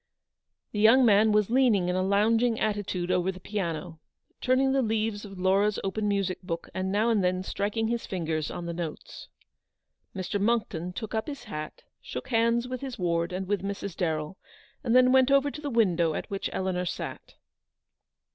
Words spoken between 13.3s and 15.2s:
and with Mrs. Darrell, and then